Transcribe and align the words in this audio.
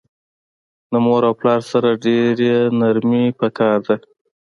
د 0.91 0.93
مور 1.05 1.21
او 1.29 1.33
پلار 1.39 1.61
سره 1.71 1.89
ډیره 2.03 2.55
نرمی 2.79 3.25
پکار 3.39 3.77
ده 3.87 3.95